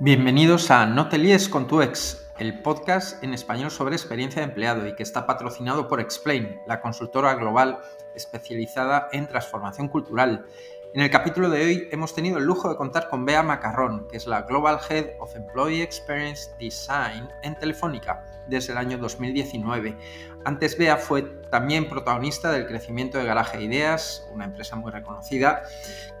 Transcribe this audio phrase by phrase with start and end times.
[0.00, 4.48] Bienvenidos a No te líes con tu ex, el podcast en español sobre experiencia de
[4.48, 7.78] empleado y que está patrocinado por Explain, la consultora global
[8.14, 10.46] especializada en transformación cultural.
[10.94, 14.16] En el capítulo de hoy hemos tenido el lujo de contar con Bea Macarrón, que
[14.16, 19.96] es la Global Head of Employee Experience Design en Telefónica desde el año 2019.
[20.44, 25.62] Antes Bea fue también protagonista del crecimiento de Garaje Ideas, una empresa muy reconocida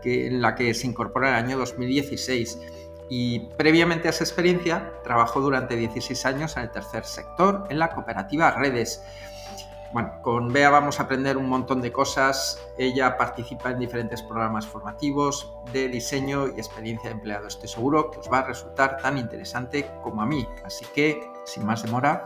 [0.00, 2.58] que, en la que se incorpora en el año 2016
[3.08, 7.90] y previamente a esa experiencia trabajó durante 16 años en el tercer sector, en la
[7.90, 9.02] cooperativa Redes.
[9.92, 12.58] Bueno, con Bea vamos a aprender un montón de cosas.
[12.78, 17.46] Ella participa en diferentes programas formativos de diseño y experiencia de empleado.
[17.46, 20.48] Estoy seguro que os va a resultar tan interesante como a mí.
[20.64, 22.24] Así que, sin más demora,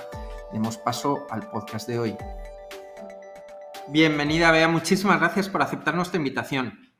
[0.52, 2.16] demos paso al podcast de hoy.
[3.88, 4.68] Bienvenida, Bea.
[4.68, 6.95] Muchísimas gracias por aceptar nuestra invitación.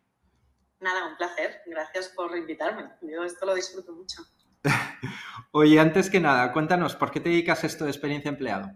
[0.87, 1.63] Nada, un placer.
[1.67, 2.89] Gracias por invitarme.
[3.03, 4.23] Yo esto lo disfruto mucho.
[5.51, 8.71] Oye, antes que nada, cuéntanos, ¿por qué te dedicas a esto de experiencia empleado?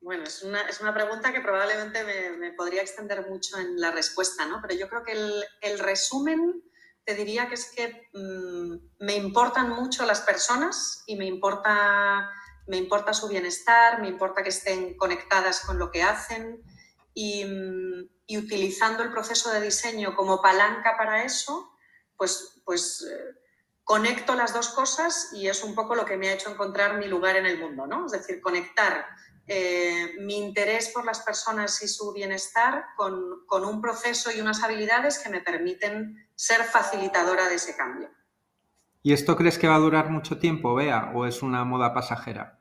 [0.00, 2.04] Bueno, es una, es una pregunta que probablemente
[2.38, 4.60] me, podría extender mucho en la respuesta, ¿no?
[4.62, 5.14] Pero yo creo que
[5.60, 6.62] el, resumen
[7.04, 12.30] te diría que es que mm, me importan mucho las personas y me importa,
[12.68, 16.62] me importa su bienestar, me importa que estén conectadas con lo que hacen
[17.12, 21.72] y, mm, y utilizando el proceso de diseño como palanca para eso,
[22.14, 23.40] pues, pues eh,
[23.82, 27.08] conecto las dos cosas y es un poco lo que me ha hecho encontrar mi
[27.08, 28.04] lugar en el mundo, ¿no?
[28.04, 29.06] Es decir, conectar
[29.46, 34.62] eh, mi interés por las personas y su bienestar con, con, un proceso y unas
[34.62, 38.10] habilidades que me permiten ser facilitadora de ese cambio.
[39.02, 42.60] ¿Y esto crees que va a durar mucho tiempo, Bea, o es una moda pasajera?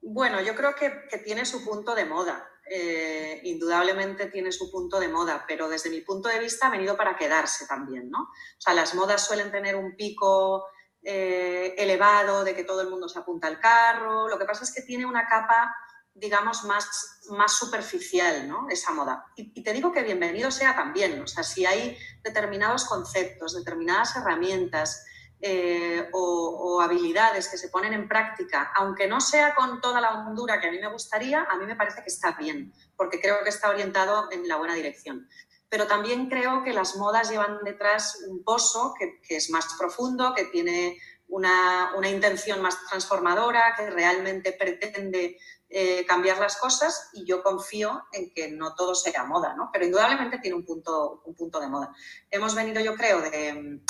[0.00, 2.51] Bueno, yo creo que, que tiene su punto de moda.
[2.64, 6.96] Eh, indudablemente tiene su punto de moda, pero desde mi punto de vista ha venido
[6.96, 8.22] para quedarse también, ¿no?
[8.22, 10.66] O sea, las modas suelen tener un pico
[11.02, 14.72] eh, elevado de que todo el mundo se apunta al carro, lo que pasa es
[14.72, 15.74] que tiene una capa,
[16.14, 18.68] digamos, más, más superficial, ¿no?
[18.70, 19.26] Esa moda.
[19.34, 24.14] Y, y te digo que bienvenido sea también, o sea, si hay determinados conceptos, determinadas
[24.14, 25.04] herramientas,
[25.44, 30.60] eh, o, habilidades que se ponen en práctica, aunque no sea con toda la hondura
[30.60, 33.48] que a mí me gustaría, a mí me parece que está bien, porque creo que
[33.48, 35.28] está orientado en la buena dirección.
[35.68, 40.44] Pero también creo que las modas llevan detrás un pozo que, es más profundo, que
[40.44, 45.38] tiene una, intención más transformadora, que realmente pretende
[45.68, 49.70] eh, cambiar las cosas y yo confío en que no todo sea moda, ¿no?
[49.72, 51.92] Pero indudablemente tiene un punto, un punto de moda.
[52.30, 53.80] Hemos venido, yo creo, de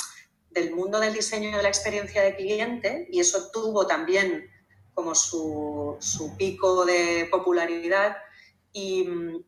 [0.53, 4.49] del mundo del diseño y de la experiencia de cliente y eso tuvo también
[4.93, 5.97] como su,
[6.37, 8.17] pico de popularidad
[8.71, 9.07] y,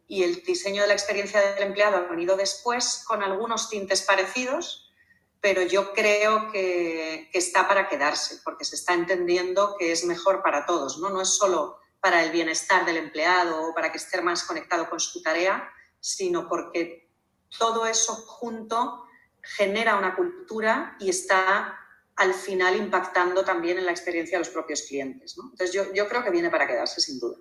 [0.09, 4.91] el diseño de la experiencia del empleado ha venido después con algunos tintes parecidos,
[5.39, 10.65] pero yo creo que, está para quedarse porque se está entendiendo que es mejor para
[10.65, 11.09] todos, ¿no?
[11.09, 14.99] no es solo para el bienestar del empleado o para que esté más conectado con
[14.99, 17.09] su tarea, sino porque
[17.57, 19.04] todo eso junto
[19.45, 21.77] genera una cultura y está
[22.15, 25.35] al final impactando también en la experiencia de los propios clientes.
[25.37, 27.37] Entonces yo, creo que viene para quedarse sin duda.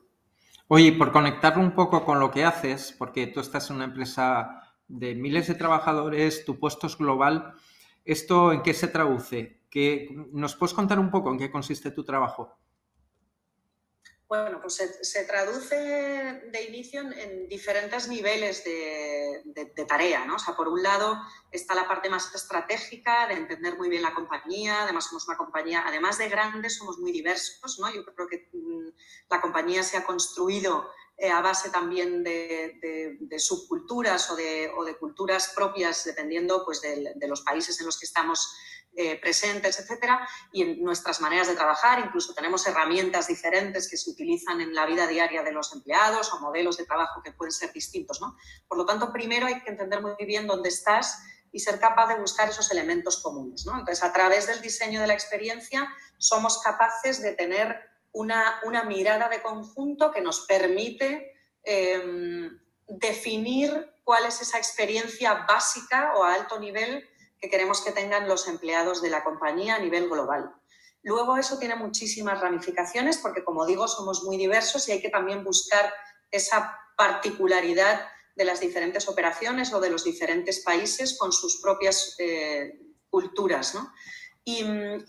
[0.69, 4.73] Oye, por conectarlo un poco con lo que haces, porque tú estás en una empresa
[4.89, 7.55] de miles de trabajadores, tu puesto es global,
[8.05, 9.61] ¿esto en qué se traduce?
[10.33, 12.57] ¿Nos puedes contar un poco en qué consiste tu trabajo?
[14.27, 19.43] Bueno, pues se, traduce de inicio en, diferentes niveles de,
[19.87, 20.37] tarea, ¿no?
[20.37, 21.21] O sea, por un lado
[21.53, 25.85] está la parte más estratégica de entender muy bien la compañía, además somos una compañía,
[25.87, 27.93] además de grandes, somos muy diversos, ¿no?
[27.93, 28.89] Yo creo que mm,
[29.29, 36.05] la compañía se ha construido eh, a base también de, subculturas o, de, culturas propias,
[36.05, 38.57] dependiendo pues, de, los países en los que estamos
[38.97, 42.01] eh, presentes, etcétera, y en nuestras maneras de trabajar.
[42.01, 46.41] Incluso tenemos herramientas diferentes que se utilizan en la vida diaria de los empleados o
[46.41, 48.21] modelos de trabajo que pueden ser distintos.
[48.21, 48.37] ¿no?
[48.67, 51.19] Por lo tanto, primero hay que entender muy bien dónde estás
[51.53, 53.65] y ser capaz de buscar esos elementos comunes.
[53.67, 55.89] Entonces, a través del diseño de la experiencia,
[56.19, 61.33] somos capaces de tener una, una mirada de conjunto que nos permite
[61.63, 67.07] em, definir cuál es esa experiencia básica o a alto nivel
[67.41, 70.55] que queremos que tengan los empleados de la compañía a nivel global.
[71.03, 75.45] Luego eso tiene muchísimas ramificaciones porque, como digo, somos muy diversos y hay que también
[75.45, 75.93] buscar
[76.31, 82.81] esa particularidad de las diferentes operaciones o de los diferentes países con sus propias eh,
[83.11, 83.77] culturas.
[84.45, 84.63] Y,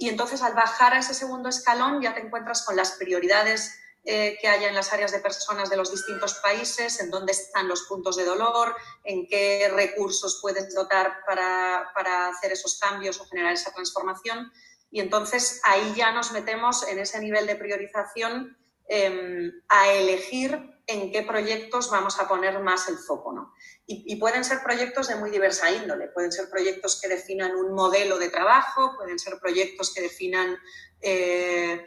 [0.07, 4.47] entonces al bajar a ese segundo escalón ya te encuentras con las prioridades eh, que
[4.47, 8.15] haya en las áreas de personas de los distintos países, en dónde están los puntos
[8.15, 13.73] de dolor, en qué recursos puedes dotar para, para hacer esos cambios o generar esa
[13.73, 14.51] transformación.
[14.91, 21.11] Y entonces ahí ya nos metemos en ese nivel de priorización em, a elegir en
[21.11, 23.33] qué proyectos vamos a poner más el foco.
[23.33, 23.53] ¿no?
[23.87, 26.07] Y, pueden ser proyectos de muy diversa índole.
[26.09, 30.57] Pueden ser proyectos que definan un modelo de trabajo, pueden ser proyectos que definan
[31.01, 31.85] eh,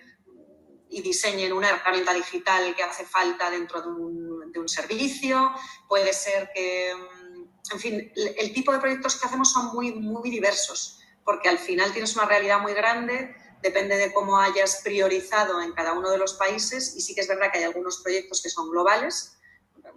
[0.91, 5.53] y diseñen una herramienta digital que hace falta dentro de un, de un servicio.
[5.89, 10.31] Puede ser que, mm, en fin, el tipo de proyectos que hacemos son muy, muy
[10.31, 15.73] diversos, porque al final tienes una realidad muy grande depende de cómo hayas priorizado en
[15.73, 18.51] cada uno de los países y sí que es verdad que hay algunos proyectos que
[18.51, 19.37] son globales.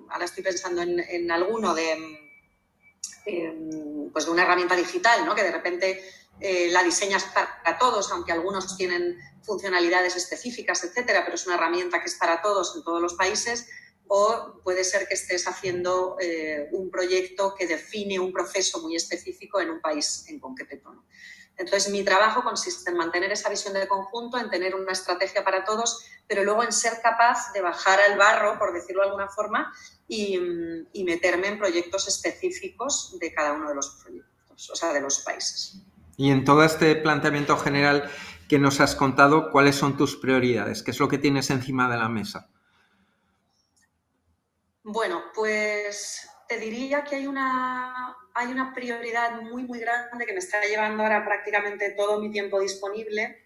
[0.09, 2.39] Ahora estoy pensando en, alguno de,
[4.11, 5.35] pues de una herramienta digital, ¿no?
[5.35, 6.03] que de repente
[6.39, 11.99] eh, la diseñas para todos, aunque algunos tienen funcionalidades específicas, etcétera, pero es una herramienta
[11.99, 13.67] que es para todos en todos los países.
[14.13, 19.61] O puede ser que estés haciendo eh, un proyecto que define un proceso muy específico
[19.61, 20.91] en un país en concreto.
[20.91, 21.05] ¿no?
[21.61, 25.63] Entonces, mi trabajo consiste en mantener esa visión del conjunto, en tener una estrategia para
[25.63, 29.71] todos, pero luego en ser capaz de bajar al barro, por decirlo de alguna forma,
[30.07, 30.39] y,
[31.05, 35.83] meterme en proyectos específicos de cada uno de los proyectos, o sea, de los países.
[36.17, 38.09] Y en todo este planteamiento general
[38.49, 40.81] que nos has contado, ¿cuáles son tus prioridades?
[40.81, 42.49] ¿Qué es lo que tienes encima de la mesa?
[44.83, 50.39] Bueno, pues te diría que hay una, hay una prioridad muy, muy grande que me
[50.39, 53.45] está llevando ahora prácticamente todo mi tiempo disponible,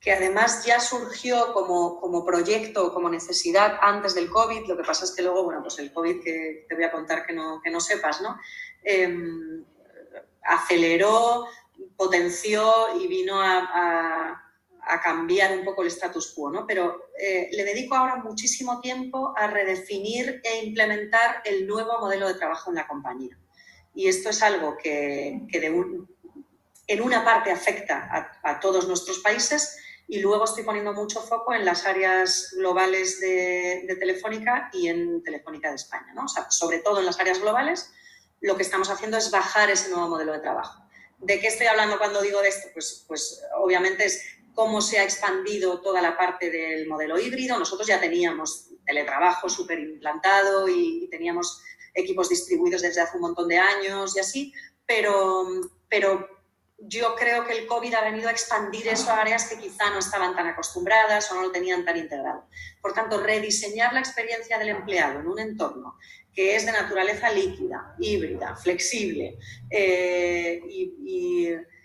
[0.00, 4.66] que además ya surgió como, como proyecto, como necesidad antes del COVID.
[4.66, 7.24] Lo que pasa es que luego, bueno, pues el COVID que te voy a contar
[7.24, 8.40] que no, que no sepas, ¿no?
[8.82, 9.64] Em,
[10.42, 11.46] aceleró,
[11.96, 14.42] potenció y vino a
[14.86, 16.66] a cambiar un poco el status quo, ¿no?
[16.66, 22.34] Pero eh, le dedico ahora muchísimo tiempo a redefinir e implementar el nuevo modelo de
[22.34, 23.38] trabajo en la compañía.
[23.94, 25.40] Y esto es algo que,
[26.88, 31.64] en una parte afecta a, todos nuestros países y luego estoy poniendo mucho foco en
[31.64, 36.14] las áreas globales de, Telefónica y en Telefónica de España.
[36.22, 37.90] O sea, sobre todo en las áreas globales,
[38.42, 40.82] lo que estamos haciendo es bajar ese nuevo modelo de trabajo.
[41.18, 42.68] ¿De qué estoy hablando cuando digo de esto?
[42.74, 44.22] Pues, pues obviamente es
[44.56, 47.58] cómo se ha expandido toda la parte del modelo híbrido.
[47.58, 51.62] Nosotros ya teníamos teletrabajo súper implantado y, teníamos
[51.94, 54.52] equipos distribuidos desde hace un montón de años y así,
[54.86, 55.46] pero,
[55.88, 56.26] pero
[56.78, 59.98] yo creo que el COVID ha venido a expandir eso a áreas que quizá no
[59.98, 62.48] estaban tan acostumbradas o no lo tenían tan integrado.
[62.80, 65.96] Por tanto, rediseñar la experiencia del empleado en un entorno
[66.32, 69.38] que es de naturaleza líquida, híbrida, flexible
[69.70, 71.75] eh, y y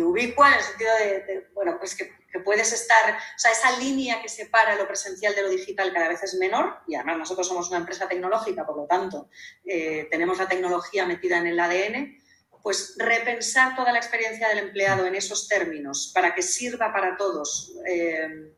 [0.00, 2.12] ubicua en el sentido de, bueno, pues que,
[2.44, 6.20] puedes estar, o sea, esa línea que separa lo presencial de lo digital cada vez
[6.24, 9.28] es menor y además nosotros somos una empresa tecnológica, por lo tanto,
[9.64, 12.18] eh, tenemos la tecnología metida en el ADN,
[12.60, 17.76] pues repensar toda la experiencia del empleado en esos términos para que sirva para todos
[17.86, 18.52] eh,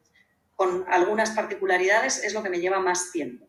[0.54, 3.46] con algunas particularidades es lo que me lleva más tiempo.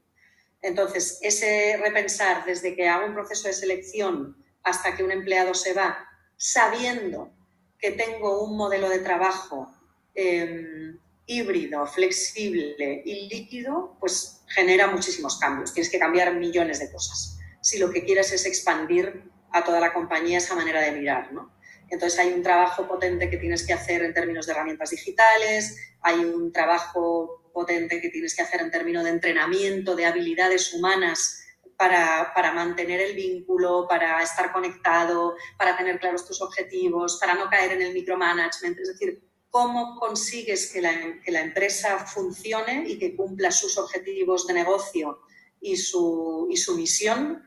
[0.61, 5.73] Entonces, ese repensar desde que hago un proceso de selección hasta que un empleado se
[5.73, 7.36] va, sabiendo
[7.79, 9.71] que tengo un modelo de trabajo
[10.15, 15.73] em, híbrido, flexible y líquido, pues genera muchísimos cambios.
[15.73, 17.37] Tienes que cambiar millones de cosas.
[17.61, 21.51] Si lo que quieres es expandir a toda la compañía esa manera de mirar, ¿no?
[21.89, 26.19] Entonces hay un trabajo potente que tienes que hacer en términos de herramientas digitales, hay
[26.19, 31.46] un trabajo potente que tienes que hacer en términos de entrenamiento, de habilidades humanas
[31.77, 37.73] para, mantener el vínculo, para estar conectado, para tener claros tus objetivos, para no caer
[37.73, 38.79] en el micromanagement.
[38.79, 44.47] Es decir, cómo consigues que la, que la empresa funcione y que cumpla sus objetivos
[44.47, 45.19] de negocio
[45.61, 47.43] y su, y su misión,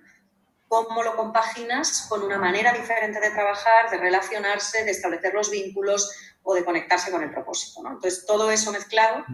[0.69, 6.09] cómo lo compaginas con una manera diferente de trabajar, de relacionarse, de establecer los vínculos
[6.45, 7.83] o de conectarse con el propósito.
[7.83, 7.91] ¿no?
[7.91, 9.25] Entonces, todo eso mezclado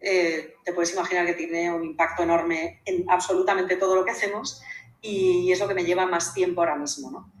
[0.00, 4.62] eh, te puedes imaginar que tiene un impacto enorme en absolutamente todo lo que hacemos
[5.00, 7.10] y, es lo que me lleva más tiempo ahora mismo.
[7.10, 7.32] ¿no?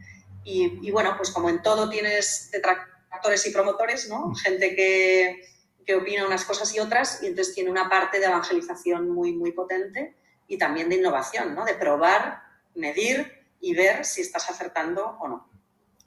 [0.44, 4.34] Y, bueno, pues como en todo tienes detractores y promotores, ¿no?
[4.34, 5.42] gente que,
[5.84, 9.52] que opina unas cosas y otras y entonces tiene una parte de evangelización muy, muy
[9.52, 10.14] potente
[10.48, 11.64] y también de innovación, ¿no?
[11.64, 12.42] de probar,
[12.74, 15.50] medir y ver si estás acertando o no.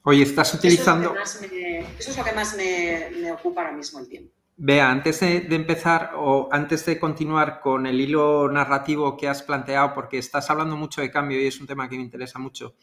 [0.02, 1.14] Oye, estás utilizando...
[1.18, 4.39] Eso es lo que más me, me ocupa ahora mismo el tiempo.
[4.62, 9.94] Vea, antes de, empezar o antes de continuar con el hilo narrativo que has planteado,
[9.94, 12.74] porque estás hablando mucho de cambio y es un tema que me interesa mucho,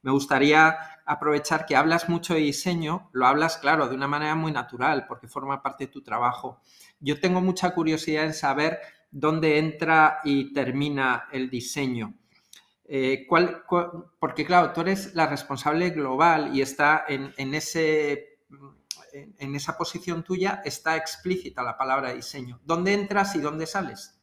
[0.00, 4.52] me gustaría aprovechar que hablas mucho de diseño, lo hablas, claro, de una manera muy
[4.52, 6.62] natural, porque forma parte de tu trabajo.
[6.98, 8.78] Yo tengo mucha curiosidad en saber
[9.10, 12.14] dónde entra y termina el diseño.
[12.86, 13.26] Eh,
[14.18, 18.38] porque claro, tú eres la responsable global y está en, ese,
[19.12, 22.60] en, esa posición tuya, está explícita la palabra diseño.
[22.64, 24.14] ¿Dónde entras y dónde sales?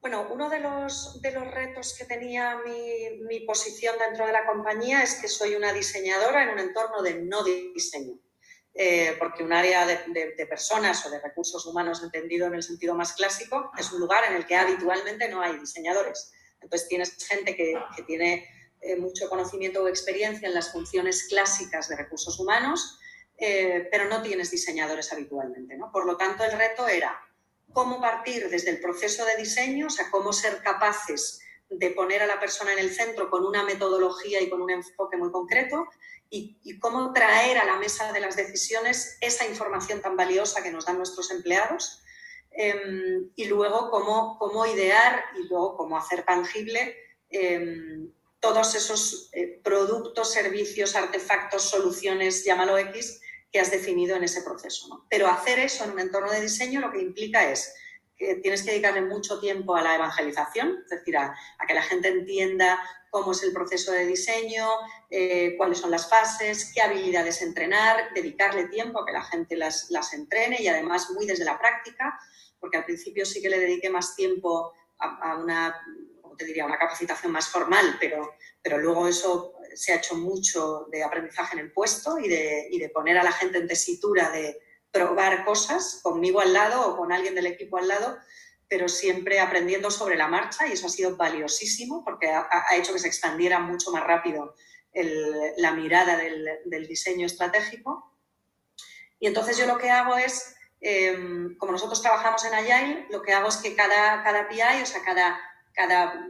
[0.00, 5.02] Bueno, uno de los, de los retos que tenía mi, posición dentro de la compañía
[5.02, 8.18] es que soy una diseñadora en un entorno de no diseño.
[8.72, 13.12] Eh, porque un área de, personas o de recursos humanos entendido en el sentido más
[13.14, 16.32] clásico es un lugar en el que habitualmente no hay diseñadores.
[16.60, 17.74] Entonces tienes gente que,
[18.06, 18.48] tiene
[18.80, 22.98] eh, mucho conocimiento o experiencia en las funciones clásicas de recursos humanos,
[23.36, 25.76] eh, pero no tienes diseñadores habitualmente.
[25.76, 25.90] ¿no?
[25.92, 27.20] Por lo tanto, el reto era
[27.72, 32.26] cómo partir desde el proceso de diseño, o sea, cómo ser capaces de poner a
[32.26, 35.86] la persona en el centro con una metodología y con un enfoque muy concreto
[36.28, 40.86] y, cómo traer a la mesa de las decisiones esa información tan valiosa que nos
[40.86, 42.02] dan nuestros empleados
[42.52, 46.96] em, y luego cómo, cómo, idear y luego cómo hacer tangible
[47.30, 53.20] em, todos esos eh, productos, servicios, artefactos, soluciones, llámalo X,
[53.52, 55.06] que has definido en ese proceso.
[55.08, 57.74] Pero hacer eso en un entorno de diseño lo que implica es
[58.16, 61.34] que tienes que dedicarle mucho tiempo a la evangelización, es decir, a,
[61.66, 62.78] que la gente entienda
[63.10, 64.68] cómo es el proceso de diseño,
[65.10, 69.90] eh, cuáles son las fases, qué habilidades entrenar, dedicarle tiempo a que la gente las,
[69.90, 72.18] las entrene y además muy desde la práctica,
[72.60, 75.74] porque al principio sí que le dediqué más tiempo a, una,
[76.36, 81.02] te diría, una capacitación más formal, pero, pero luego eso se ha hecho mucho de
[81.02, 84.58] aprendizaje en el puesto y de, poner a la gente en tesitura de
[84.90, 88.18] probar cosas conmigo al lado o con alguien del equipo al lado,
[88.68, 92.98] pero siempre aprendiendo sobre la marcha y eso ha sido valiosísimo porque ha, hecho que
[92.98, 94.54] se expandiera mucho más rápido
[95.56, 98.12] la mirada del, diseño estratégico.
[99.20, 103.32] Y entonces yo lo que hago es, em, como nosotros trabajamos en Agile, lo que
[103.32, 105.38] hago es que cada, cada PI, o sea, cada,
[105.72, 106.28] cada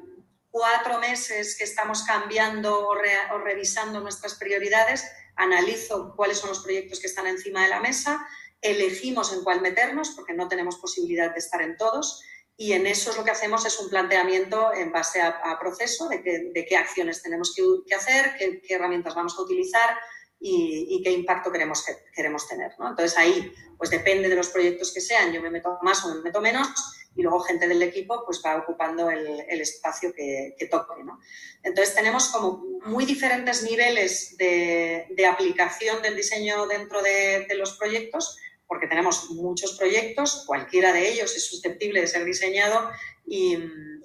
[0.50, 2.94] cuatro meses que estamos cambiando o,
[3.38, 5.04] revisando nuestras prioridades,
[5.37, 8.26] analizo cuáles son los proyectos que están encima de la mesa,
[8.61, 12.23] elegimos en cuál meternos, porque no tenemos posibilidad de estar en todos,
[12.56, 16.66] y en eso es lo que hacemos es un planteamiento en base a, proceso de,
[16.68, 19.97] qué acciones tenemos que, hacer, qué, herramientas vamos a utilizar
[20.38, 21.82] y, qué impacto queremos,
[22.14, 22.73] queremos tener.
[22.78, 26.20] Entonces ahí, pues depende de los proyectos que sean, yo me meto más o me
[26.20, 26.68] meto menos,
[27.14, 31.02] y luego gente del equipo pues va ocupando el, espacio que, toque.
[31.04, 31.18] ¿no?
[31.62, 38.86] Entonces tenemos como muy diferentes niveles de, aplicación del diseño dentro de, los proyectos, porque
[38.86, 42.90] tenemos muchos proyectos, cualquiera de ellos es susceptible de ser diseñado
[43.26, 43.58] y,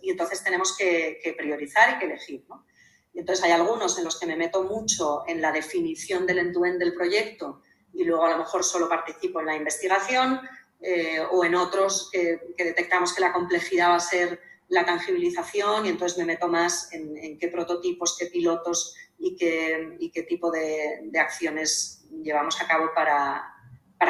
[0.03, 2.45] entonces tenemos que, priorizar y que elegir.
[2.49, 2.65] ¿no?
[3.13, 6.77] Y entonces hay algunos en los que me meto mucho en la definición del -end
[6.77, 7.61] del proyecto
[7.93, 10.41] y luego a lo mejor solo participo en la investigación,
[10.81, 15.89] eh, o en otros que, detectamos que la complejidad va a ser la tangibilización y
[15.89, 22.05] entonces me meto más en, qué prototipos, qué pilotos y qué, qué tipo de, acciones
[22.23, 23.51] llevamos a cabo para,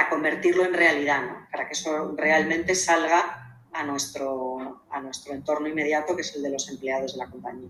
[0.09, 6.21] convertirlo en realidad, para que eso realmente salga a nuestro, a nuestro entorno inmediato, que
[6.21, 7.69] es el de los empleados de la compañía.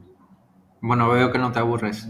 [0.82, 2.08] Bueno, veo que no te aburres.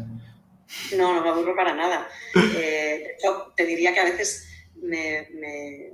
[0.98, 2.08] No, no me aburro para nada.
[2.34, 3.18] Eh,
[3.56, 5.94] te diría que a veces me, me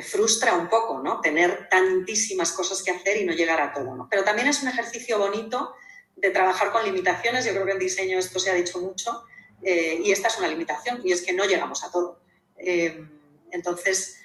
[0.00, 1.20] frustra un poco, ¿no?
[1.20, 4.08] Tener tantísimas cosas que hacer y no llegar a todo, ¿no?
[4.10, 5.74] Pero también es un ejercicio bonito
[6.16, 7.44] de trabajar con limitaciones.
[7.44, 9.24] Yo creo que en diseño esto se ha dicho mucho
[9.62, 12.20] eh, y esta es una limitación y es que no llegamos a todo.
[12.56, 13.06] Eh,
[13.50, 14.22] entonces,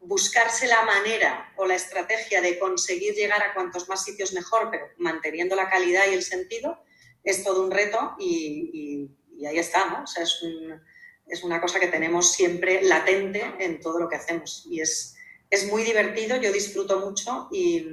[0.00, 4.88] buscarse la manera o la estrategia de conseguir llegar a cuantos más sitios mejor, pero
[4.96, 6.82] manteniendo la calidad y el sentido,
[7.22, 9.10] es todo un reto y,
[9.46, 10.04] ahí está, ¿no?
[10.04, 10.82] Es un,
[11.30, 15.16] es una cosa que tenemos siempre latente en todo lo que hacemos y es,
[15.48, 17.86] es muy divertido, yo disfruto mucho y,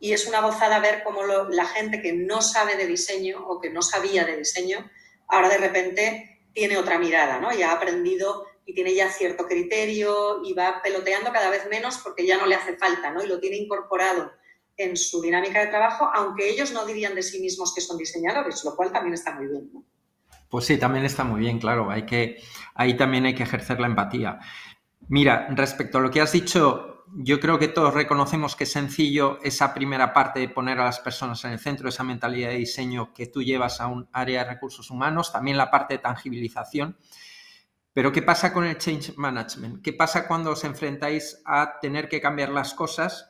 [0.00, 3.82] es una gozada ver cómo la gente que no sabe de diseño o que no
[3.82, 4.90] sabía de diseño,
[5.28, 7.56] ahora de repente tiene otra mirada, ¿no?
[7.56, 12.26] Y ha aprendido y tiene ya cierto criterio y va peloteando cada vez menos porque
[12.26, 13.22] ya no le hace falta, ¿no?
[13.22, 14.32] Y lo tiene incorporado
[14.76, 18.64] en su dinámica de trabajo, aunque ellos no dirían de sí mismos que son diseñadores,
[18.64, 19.84] lo cual también está muy bien, ¿no?
[20.52, 21.90] Pues sí, también está muy bien, claro.
[21.90, 22.36] Hay que,
[22.74, 24.38] ahí también hay que ejercer la empatía.
[25.08, 29.38] Mira, respecto a lo que has dicho, yo creo que todos reconocemos que es sencillo
[29.42, 33.14] esa primera parte de poner a las personas en el centro, esa mentalidad de diseño
[33.14, 36.98] que tú llevas a un área de recursos humanos, también la parte de tangibilización.
[37.94, 39.82] Pero ¿qué pasa con el change management?
[39.82, 43.26] ¿Qué pasa cuando os enfrentáis a tener que cambiar las cosas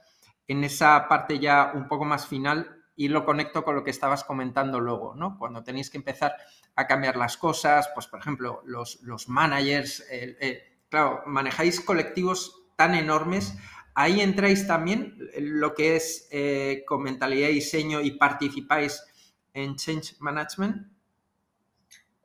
[0.48, 4.24] en esa parte ya un poco más final y lo conecto con lo que estabas
[4.24, 5.38] comentando luego, ¿no?
[5.38, 6.36] Cuando tenéis que empezar
[6.74, 10.04] a cambiar las cosas, pues por ejemplo, los, los managers,
[10.88, 13.54] claro, manejáis colectivos tan enormes,
[13.94, 19.02] ahí entráis también lo que es eh, con mentalidad de diseño y participáis
[19.54, 20.88] en Change Management.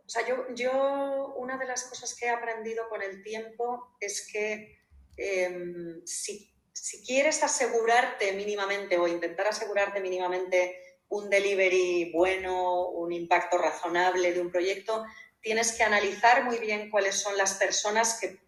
[0.05, 4.29] O sea, yo, yo una de las cosas que he aprendido con el tiempo es
[4.31, 4.79] que
[5.17, 6.53] em, si
[6.83, 10.79] si quieres asegurarte mínimamente o intentar asegurarte mínimamente
[11.09, 15.05] un delivery bueno, un impacto razonable de un proyecto,
[15.41, 18.45] tienes que analizar muy bien cuáles son las personas que,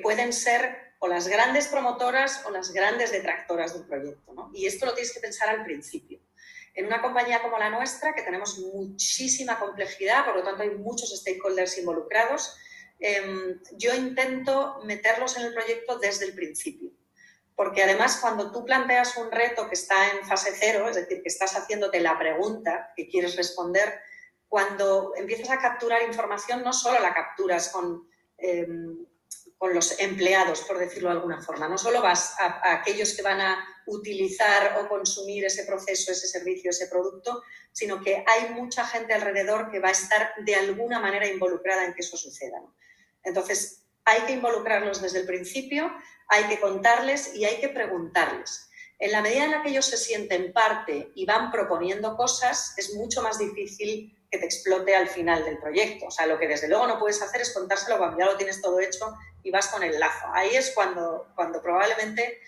[0.00, 4.50] pueden ser o las grandes promotoras o las grandes detractoras de un proyecto.
[4.54, 6.20] Y esto lo tienes que pensar al principio.
[6.74, 11.10] En una compañía como la nuestra, que tenemos muchísima complejidad, por lo tanto hay muchos
[11.10, 12.56] stakeholders involucrados,
[13.00, 16.92] em, yo intento meterlos en el proyecto desde el principio
[17.54, 21.28] porque además cuando tú planteas un reto que está en fase cero, es decir, que
[21.28, 24.00] estás haciéndote la pregunta que quieres responder,
[24.48, 29.06] cuando empiezas a capturar información, no solo la capturas con, em,
[29.56, 33.40] con los empleados, por decirlo de alguna forma, no solo vas a, aquellos que van
[33.40, 39.14] a utilizar o consumir ese proceso, ese servicio, ese producto, sino que hay mucha gente
[39.14, 42.60] alrededor que va a estar de alguna manera involucrada en que eso suceda.
[43.22, 45.92] Entonces, hay que involucrarlos desde el principio,
[46.28, 48.70] hay que contarles y hay que preguntarles.
[48.98, 52.94] En la medida en la que ellos se sienten parte y van proponiendo cosas, es
[52.94, 56.06] mucho más difícil que te explote al final del proyecto.
[56.06, 58.62] O sea, lo que desde luego no puedes hacer es contárselo cuando ya lo tienes
[58.62, 60.26] todo hecho y vas con el lazo.
[60.32, 62.40] Ahí es cuando, cuando probablemente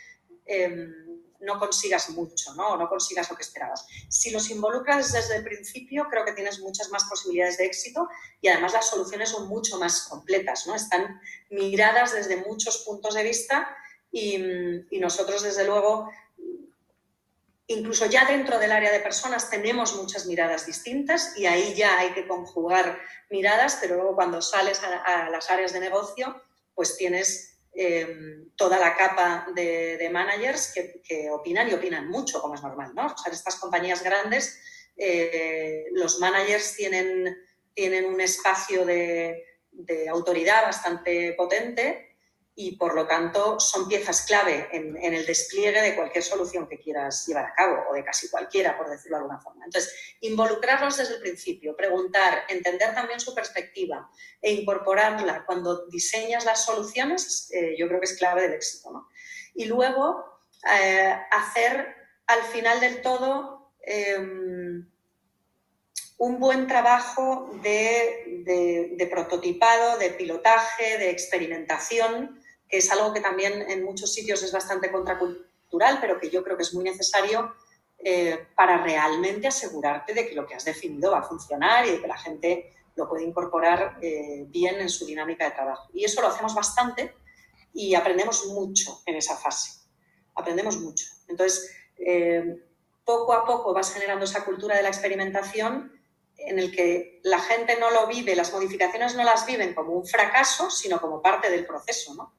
[0.46, 1.03] em,
[1.44, 2.68] no consigas mucho, ¿no?
[2.68, 3.86] O no consigas lo que esperabas.
[4.08, 8.08] Si los involucras desde el principio, creo que tienes muchas más posibilidades de éxito
[8.40, 10.74] y además las soluciones son mucho más completas, ¿no?
[10.74, 11.20] Están
[11.50, 13.76] miradas desde muchos puntos de vista
[14.10, 14.38] y,
[15.00, 16.08] nosotros, desde luego,
[17.66, 22.12] incluso ya dentro del área de personas tenemos muchas miradas distintas y ahí ya hay
[22.12, 26.40] que conjugar miradas, pero luego cuando sales a las áreas de negocio,
[26.74, 32.62] pues tienes Em, toda la capa de, managers que, opinan y opinan mucho, como es
[32.62, 33.14] normal, ¿no?
[33.26, 34.60] En estas compañías grandes,
[34.96, 37.36] eh, los managers tienen,
[37.74, 42.13] tienen un espacio de autoridad bastante potente
[42.56, 47.26] y por lo tanto son piezas clave en, el despliegue de cualquier solución que quieras
[47.26, 49.64] llevar a cabo o de casi cualquiera, por decirlo de alguna forma.
[49.64, 54.08] Entonces, involucrarlos desde el principio, preguntar, entender también su perspectiva
[54.40, 59.08] e incorporarla cuando diseñas las soluciones, eh, yo creo que es clave del éxito.
[59.54, 60.24] Y luego,
[60.80, 64.88] eh, hacer al final del todo em,
[66.18, 68.44] un buen trabajo de,
[68.96, 72.40] de, prototipado, de pilotaje, de experimentación,
[72.74, 76.56] que es algo que también en muchos sitios es bastante contracultural, pero que yo creo
[76.56, 77.54] que es muy necesario
[78.00, 82.00] eh, para realmente asegurarte de que lo que has definido va a funcionar y de
[82.00, 85.88] que la gente lo puede incorporar eh, bien en su dinámica de trabajo.
[85.94, 87.14] Y eso lo hacemos bastante
[87.72, 89.78] y aprendemos mucho en esa fase.
[90.34, 91.06] Aprendemos mucho.
[91.28, 92.60] Entonces, eh,
[93.04, 95.92] poco a poco vas generando esa cultura de la experimentación
[96.38, 100.04] en el que la gente no lo vive, las modificaciones no las viven como un
[100.04, 102.34] fracaso, sino como parte del proceso, ¿no?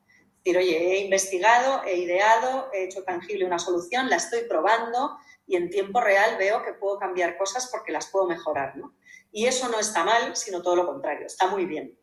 [0.45, 5.55] Decir, oye, he investigado, he ideado, he hecho tangible una solución, la estoy probando y
[5.55, 8.95] en tiempo real veo que puedo cambiar cosas porque las puedo mejorar, ¿no?
[9.31, 11.97] Y eso no está mal, sino todo lo contrario, está muy bien.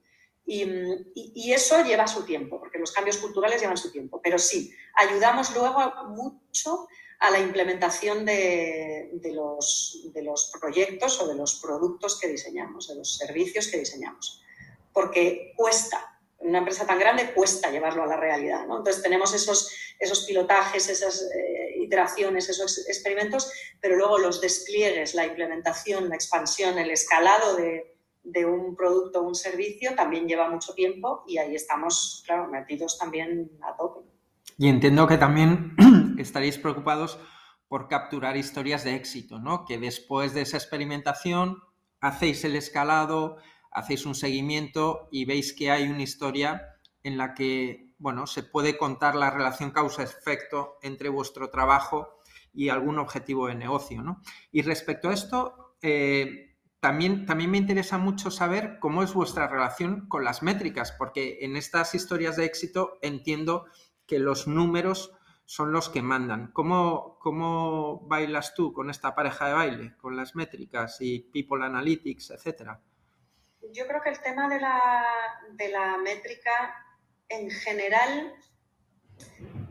[0.45, 4.21] Y, eso lleva su tiempo, porque los cambios culturales llevan su tiempo.
[4.23, 6.89] Pero sí, ayudamos luego mucho
[7.21, 12.97] a la implementación de, los, de los proyectos o de los productos que diseñamos, de
[12.97, 14.43] los servicios que diseñamos.
[14.93, 16.12] Porque cuesta,
[16.43, 18.67] una empresa tan grande cuesta llevarlo a la realidad.
[18.67, 18.79] ¿no?
[18.79, 23.51] Entonces tenemos esos, esos pilotajes, esas eh, iteraciones, esos experimentos,
[23.81, 27.89] pero luego los despliegues, la implementación, la expansión, el escalado de,
[28.45, 33.51] un producto o un servicio también lleva mucho tiempo y ahí estamos, claro, metidos también
[33.63, 34.01] a tope.
[34.59, 35.77] Y entiendo que también
[36.19, 37.19] estaréis preocupados
[37.69, 39.65] por capturar historias de éxito, ¿no?
[39.65, 41.63] Que después de esa experimentación
[42.01, 43.39] hacéis el escalado,
[43.73, 48.77] hacéis un seguimiento y veis que hay una historia en la que, bueno, se puede
[48.77, 52.21] contar la relación causa-efecto entre vuestro trabajo
[52.53, 54.21] y algún objetivo de negocio, ¿no?
[54.51, 60.25] Y respecto a esto, eh, también, me interesa mucho saber cómo es vuestra relación con
[60.25, 63.67] las métricas, porque en estas historias de éxito entiendo
[64.05, 65.13] que los números
[65.45, 66.51] son los que mandan.
[66.53, 72.31] ¿Cómo, ¿Cómo bailas tú con esta pareja de baile, con las métricas y People Analytics,
[72.33, 72.81] etcétera?
[73.73, 74.61] Yo creo que el tema de
[75.71, 76.75] la, métrica
[77.29, 78.35] en general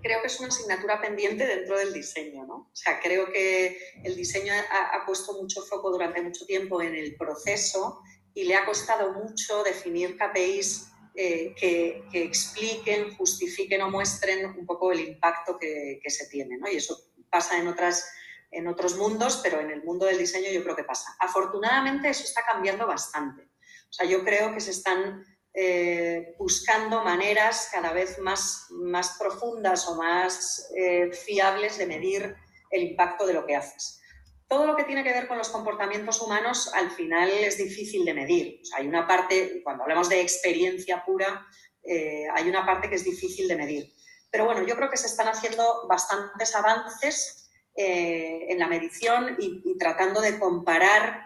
[0.02, 2.56] creo que es una asignatura pendiente dentro del diseño, ¿no?
[2.56, 7.16] O sea, creo que el diseño ha, puesto mucho foco durante mucho tiempo en el
[7.16, 8.02] proceso
[8.34, 14.92] y le ha costado mucho definir KPIs eh, que, expliquen, justifiquen o muestren un poco
[14.92, 16.68] el impacto que, se tiene, ¿no?
[16.68, 18.10] Y eso pasa en otras
[18.54, 21.16] en otros mundos, pero en el mundo del diseño yo creo que pasa.
[21.20, 23.51] Afortunadamente eso está cambiando bastante.
[23.92, 29.86] O sea, yo creo que se están eh, buscando maneras cada vez más, más profundas
[29.90, 32.36] o más eh, fiables de medir
[32.70, 34.00] el impacto de lo que haces.
[34.48, 38.14] Todo lo que tiene que ver con los comportamientos humanos al final es difícil de
[38.14, 38.60] medir.
[38.62, 41.46] O sea, hay una parte, cuando hablamos de experiencia pura,
[41.84, 43.94] eh, hay una parte que es difícil de medir.
[44.32, 49.78] Pero bueno, yo creo que se están haciendo bastantes avances en la medición y, y,
[49.78, 51.22] tratando de comparar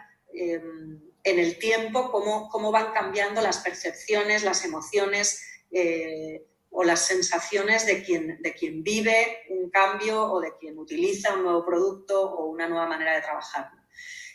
[1.25, 7.85] en el tiempo cómo, cómo van cambiando las percepciones, las emociones eh, o las sensaciones
[7.87, 12.45] de quien, de quien vive un cambio o de quien utiliza un nuevo producto o
[12.45, 13.71] una nueva manera de trabajar.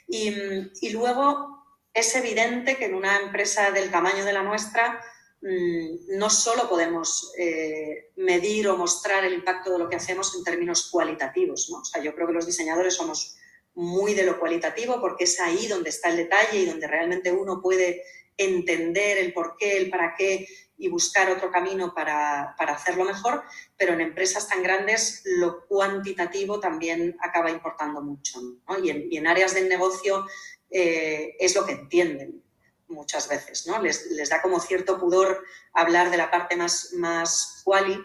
[0.09, 5.01] Y, luego es evidente que en una empresa del tamaño de la nuestra
[5.43, 10.43] mm, no solo podemos eh, medir o mostrar el impacto de lo que hacemos en
[10.43, 11.69] términos cualitativos.
[11.71, 11.79] ¿no?
[11.79, 13.37] O sea, yo creo que los diseñadores somos
[13.75, 17.61] muy de lo cualitativo, porque es ahí donde está el detalle y donde realmente uno
[17.63, 18.03] puede
[18.37, 20.47] entender el por qué, el para qué
[20.81, 23.43] y buscar otro camino para, hacerlo mejor,
[23.77, 28.41] pero en empresas tan grandes lo cuantitativo también acaba importando mucho.
[28.83, 30.27] Y, en, áreas del negocio
[30.71, 32.43] eh, es lo que entienden
[32.89, 33.67] muchas veces.
[33.67, 33.81] ¿no?
[33.83, 38.03] Les, da como cierto pudor hablar de la parte más, más quali.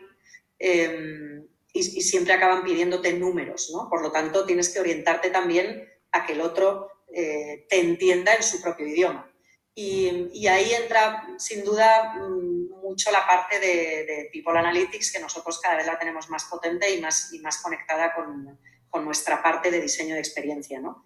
[0.59, 3.89] Em, y, siempre acaban pidiéndote números, ¿no?
[3.89, 8.43] Por lo tanto, tienes que orientarte también a que el otro eh, te entienda en
[8.43, 9.29] su propio idioma.
[9.73, 15.75] Y, ahí entra, sin duda, mm, mucho la parte de, People Analytics, que nosotros cada
[15.75, 18.57] vez la tenemos más potente y más, y más conectada con,
[18.89, 21.03] con nuestra parte de diseño de experiencia, ¿no?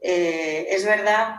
[0.00, 1.36] Eh, es verdad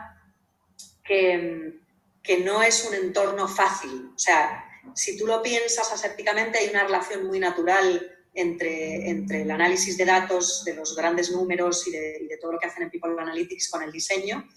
[1.04, 1.80] que,
[2.22, 4.12] que no es un entorno fácil.
[4.16, 4.64] O sea,
[4.94, 10.06] si tú lo piensas asépticamente, hay una relación muy natural entre, entre el análisis de
[10.06, 13.82] datos, de los grandes números y de, todo lo que hacen en People Analytics con
[13.82, 14.48] el diseño.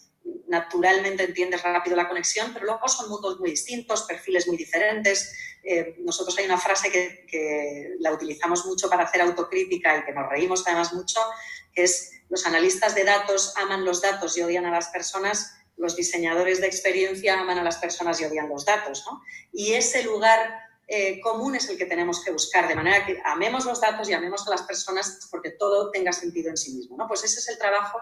[0.49, 5.35] Naturalmente entiendes rápido la conexión, pero luego son mundos muy distintos, perfiles muy diferentes.
[5.65, 10.13] Eh, nosotros hay una frase que, que, la utilizamos mucho para hacer autocrítica y que
[10.13, 11.19] nos reímos además mucho,
[11.73, 15.97] que es los analistas de datos aman los datos y odian a las personas, los
[15.97, 19.05] diseñadores de experiencia aman a las personas y odian los datos.
[19.11, 19.23] ¿no?
[19.55, 23.65] Y ese lugar eh, común es el que tenemos que buscar, de manera que amemos
[23.65, 26.97] los datos y amemos a las personas porque todo tenga sentido en sí mismo.
[26.97, 27.07] ¿no?
[27.07, 28.01] Pues ese es el trabajo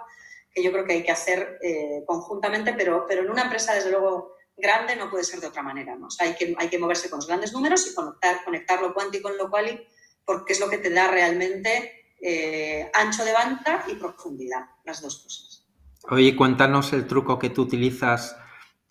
[0.51, 3.91] que yo creo que hay que hacer eh, conjuntamente, pero, pero en una empresa, desde
[3.91, 5.97] luego, grande no puede ser de otra manera.
[5.97, 6.09] ¿no?
[6.19, 9.37] hay, que, hay que moverse con los grandes números y conectar, conectar lo cuántico con
[9.37, 9.87] lo cual
[10.25, 15.19] porque es lo que te da realmente eh, ancho de banda y profundidad, las dos
[15.19, 15.67] cosas.
[16.09, 18.35] Oye, cuéntanos el truco que tú utilizas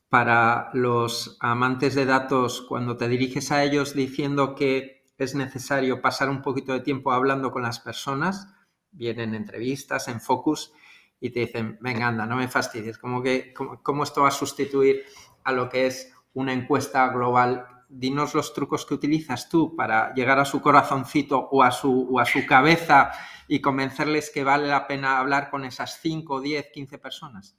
[0.09, 6.29] para los amantes de datos cuando te diriges a ellos diciendo que es necesario pasar
[6.29, 8.47] un poquito de tiempo hablando con las personas,
[8.91, 10.71] vienen entrevistas, en focus,
[11.19, 15.03] y te dicen, venga, anda, no me fastidies, que, ¿cómo, esto va a sustituir
[15.43, 17.65] a lo que es una encuesta global?
[17.89, 22.19] Dinos los trucos que utilizas tú para llegar a su corazoncito o a su, o
[22.19, 23.11] a su cabeza
[23.47, 27.57] y convencerles que vale la pena hablar con esas 5, 10, 15 personas.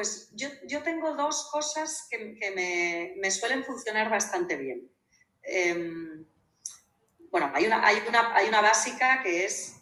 [0.00, 4.90] Pues yo, tengo dos cosas que, me, suelen funcionar bastante bien.
[5.42, 6.24] Em,
[7.30, 9.74] bueno, hay una, hay, una, hay una básica que es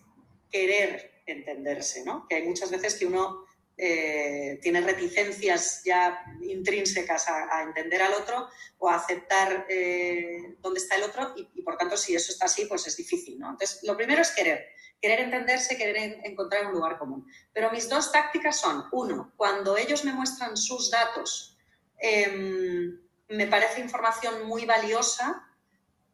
[0.50, 2.26] querer entenderse, ¿no?
[2.28, 3.44] Que hay muchas veces que uno
[3.80, 10.96] eh, tiene reticencias ya intrínsecas a, entender al otro o a aceptar eh, dónde está
[10.96, 13.34] el otro y, por tanto si eso está así, pues es difícil.
[13.34, 14.66] Entonces, lo primero es querer
[15.00, 17.24] querer entenderse, querer encontrar un lugar común.
[17.52, 21.56] Pero mis dos tácticas son, uno, cuando ellos me muestran sus datos,
[21.98, 25.48] em, me parece información muy valiosa,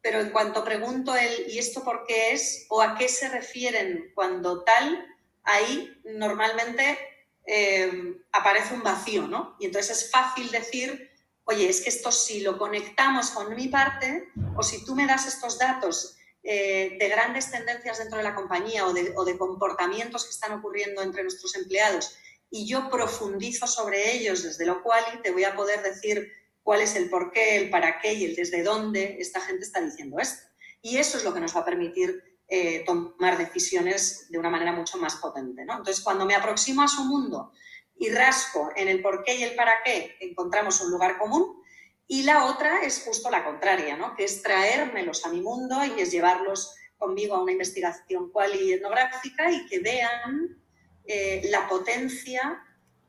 [0.01, 2.67] pero en cuanto pregunto el ¿y esto por qué es?
[2.69, 5.03] o a qué se refieren cuando tal,
[5.43, 7.14] ahí normalmente
[7.45, 9.55] em, aparece un vacío, ¿no?
[9.59, 11.11] Y entonces es fácil decir,
[11.45, 15.27] oye, es que esto si lo conectamos con mi parte, o si tú me das
[15.27, 20.51] estos datos eh, de grandes tendencias dentro de la compañía o de, comportamientos que están
[20.51, 22.17] ocurriendo entre nuestros empleados
[22.51, 26.31] y yo profundizo sobre ellos, desde lo cual te voy a poder decir
[26.61, 29.81] cuál es el por qué, el para qué y el desde dónde esta gente está
[29.81, 30.47] diciendo esto.
[30.83, 34.71] Y eso es lo que nos va a permitir eh, tomar decisiones de una manera
[34.71, 35.63] mucho más potente.
[35.63, 37.51] Entonces, cuando me aproximo a su mundo
[37.97, 41.63] y rasco en el por qué y el para qué, encontramos un lugar común
[42.07, 44.15] Y la otra es justo la contraria, ¿no?
[44.15, 48.73] que es traérmelos a mi mundo y es llevarlos conmigo a una investigación cual y
[48.73, 50.61] etnográfica y que vean
[51.05, 52.61] eh, la potencia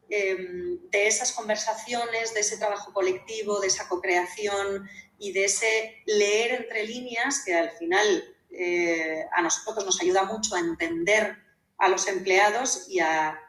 [0.08, 6.62] em, de esas conversaciones, de ese trabajo colectivo, de esa co-creación y de ese leer
[6.62, 11.36] entre líneas que al final eh, a nosotros nos ayuda mucho a entender
[11.78, 13.42] a los empleados y a,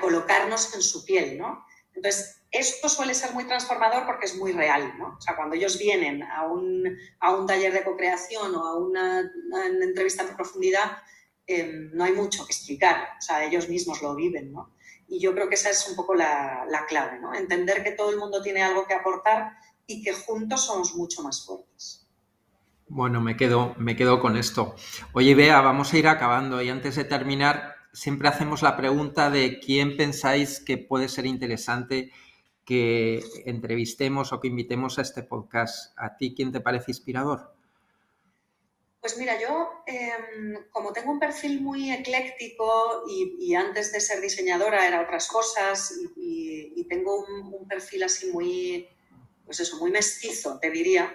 [0.00, 1.64] colocarnos en su piel, ¿no?
[1.94, 5.16] Entonces, esto suele ser muy transformador porque es muy real, ¿no?
[5.18, 9.30] O sea, cuando ellos vienen a un, a un taller de co-creación o a una,
[9.82, 10.98] entrevista en profundidad,
[11.46, 14.74] em, no hay mucho que explicar, o sea, ellos mismos lo viven, ¿no?
[15.08, 17.34] Y yo creo que esa es un poco la, la clave, ¿no?
[17.34, 21.44] Entender que todo el mundo tiene algo que aportar y que juntos somos mucho más
[21.44, 22.07] fuertes.
[22.90, 24.74] Bueno, me quedo, me quedo con esto.
[25.12, 29.60] Oye, Bea, vamos a ir acabando y antes de terminar, siempre hacemos la pregunta de
[29.60, 32.10] quién pensáis que puede ser interesante
[32.64, 35.92] que entrevistemos o que invitemos a este podcast.
[35.98, 37.52] ¿A ti quién te parece inspirador?
[39.00, 44.86] Pues mira, yo em, como tengo un perfil muy ecléctico y, antes de ser diseñadora
[44.86, 48.88] era otras cosas y, tengo un, perfil así muy,
[49.44, 51.14] pues eso, muy mestizo, te diría,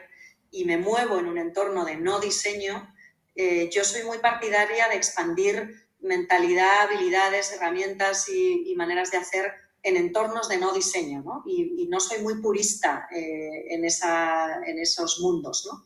[0.53, 2.95] y me muevo en un entorno de no diseño,
[3.35, 9.97] eh, yo soy muy partidaria de expandir mentalidad, habilidades, herramientas y maneras de hacer en
[9.97, 11.43] entornos de no diseño, ¿no?
[11.45, 15.85] Y, no soy muy purista eh, en, esa, en, esos mundos, ¿no?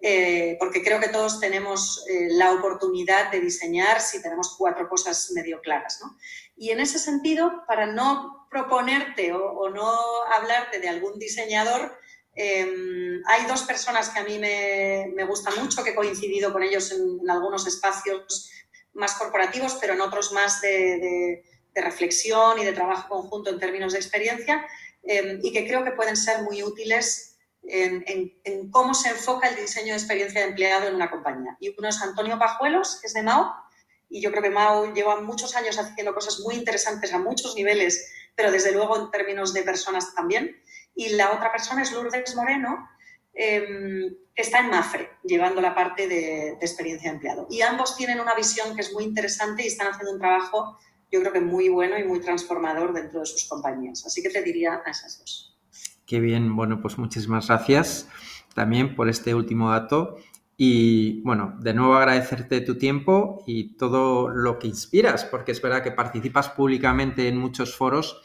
[0.00, 5.30] Eh, porque creo que todos tenemos eh, la oportunidad de diseñar si tenemos cuatro cosas
[5.32, 6.16] medio claras, ¿no?
[6.56, 9.96] Y en ese sentido, para no proponerte o, no
[10.32, 11.96] hablarte de algún diseñador,
[12.34, 16.62] em, hay dos personas que a mí me, me gustan mucho, que he coincidido con
[16.62, 18.50] ellos en, algunos espacios
[18.92, 21.42] más corporativos, pero en otros más de
[21.74, 24.66] reflexión y de trabajo conjunto en términos de experiencia
[25.02, 29.94] em, y que creo que pueden ser muy útiles en, cómo se enfoca el diseño
[29.94, 31.56] de experiencia de empleado en una compañía.
[31.60, 33.54] Y uno es Antonio Pajuelos, que es de Mao,
[34.10, 38.12] y yo creo que Mao lleva muchos años haciendo cosas muy interesantes a muchos niveles,
[38.34, 40.62] pero desde luego en términos de personas también.
[40.94, 42.88] Y la otra persona es Lourdes Moreno,
[43.32, 47.46] que está en Mafre, llevando la parte de, de experiencia de empleado.
[47.50, 50.78] Y ambos tienen una visión que es muy interesante y están haciendo un trabajo
[51.14, 54.04] yo creo que muy bueno y muy transformador dentro de sus compañías.
[54.04, 55.56] Así que te diría a esas dos.
[56.06, 58.08] Qué bien, bueno, pues muchísimas gracias
[58.54, 60.16] también por este último dato.
[60.56, 65.82] Y bueno, de nuevo agradecerte tu tiempo y todo lo que inspiras, porque es verdad
[65.82, 68.22] que participas públicamente en muchos foros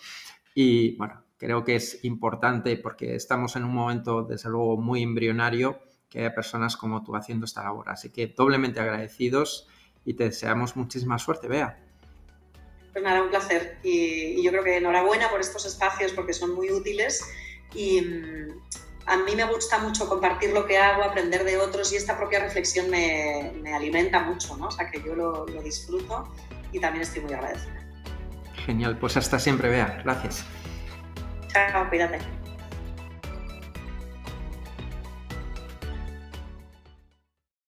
[0.53, 5.79] y bueno, creo que es importante porque estamos en un momento, desde luego, muy embrionario
[6.09, 7.89] que haya personas como tú haciendo esta labor.
[7.89, 9.67] Así que doblemente agradecidos
[10.05, 11.79] y te deseamos muchísima suerte, Bea.
[12.91, 13.77] Pues nada, un placer.
[13.83, 17.23] Y, yo creo que enhorabuena por estos espacios porque son muy útiles
[17.73, 18.61] y mm,
[19.05, 22.39] a mí me gusta mucho compartir lo que hago, aprender de otros y esta propia
[22.39, 24.67] reflexión me, alimenta mucho, ¿no?
[24.67, 26.33] O sea que yo lo, lo disfruto
[26.73, 27.79] y también estoy muy agradecida.
[28.65, 30.01] Genial, pues hasta siempre, Bea.
[30.03, 30.43] Gracias.
[31.51, 32.38] Chao, cuídate.